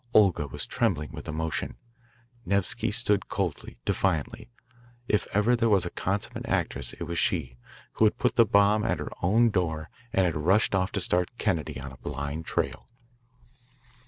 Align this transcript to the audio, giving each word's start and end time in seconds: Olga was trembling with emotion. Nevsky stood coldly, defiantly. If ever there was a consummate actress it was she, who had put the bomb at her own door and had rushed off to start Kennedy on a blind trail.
Olga 0.15 0.47
was 0.47 0.65
trembling 0.65 1.11
with 1.11 1.27
emotion. 1.27 1.75
Nevsky 2.43 2.91
stood 2.91 3.29
coldly, 3.29 3.77
defiantly. 3.85 4.49
If 5.07 5.27
ever 5.31 5.55
there 5.55 5.69
was 5.69 5.85
a 5.85 5.91
consummate 5.91 6.47
actress 6.47 6.93
it 6.93 7.03
was 7.03 7.19
she, 7.19 7.57
who 7.93 8.05
had 8.05 8.17
put 8.17 8.35
the 8.35 8.43
bomb 8.47 8.83
at 8.83 8.97
her 8.97 9.11
own 9.21 9.51
door 9.51 9.91
and 10.11 10.25
had 10.25 10.35
rushed 10.35 10.73
off 10.73 10.91
to 10.93 11.01
start 11.01 11.29
Kennedy 11.37 11.79
on 11.79 11.91
a 11.91 11.97
blind 11.97 12.47
trail. 12.47 12.87